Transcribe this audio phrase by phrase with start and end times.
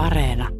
[0.00, 0.59] Areena.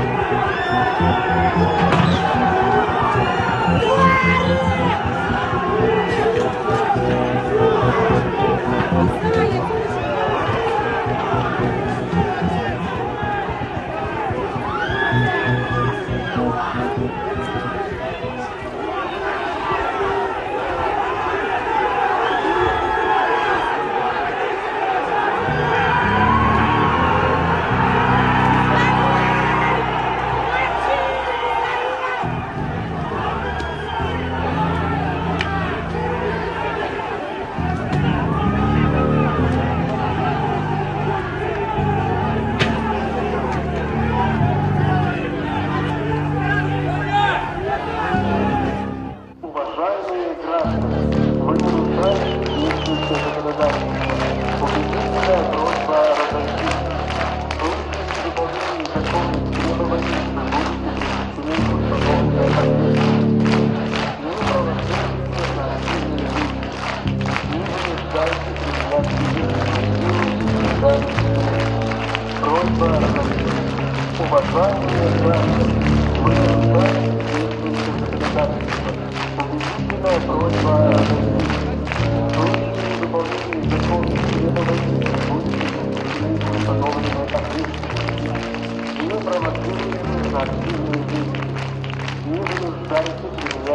[0.05, 0.20] you.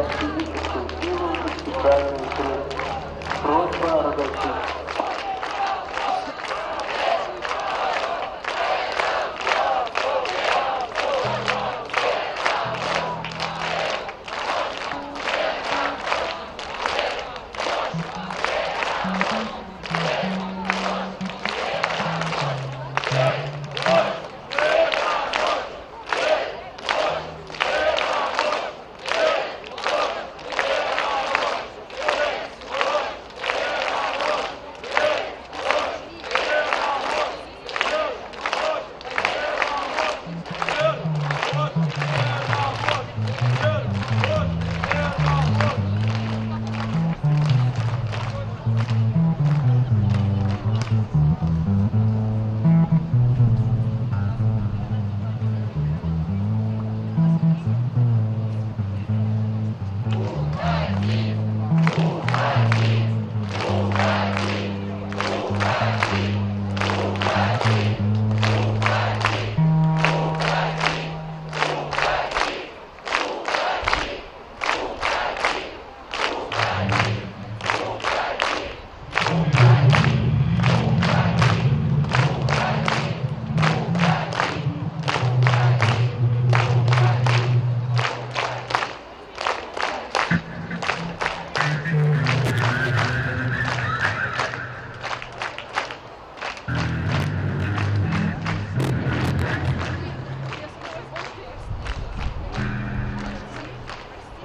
[0.05, 1.29] активистов силу
[1.61, 2.75] специальных средств.
[3.41, 4.74] Просьба разойтись.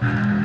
[0.03, 0.40] Mm-hmm.